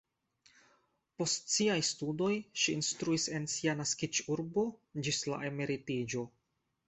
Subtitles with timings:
[1.21, 4.63] Post siaj studoj ŝi instruis en sia naskiĝurbo
[5.09, 6.27] ĝis la emeritiĝo.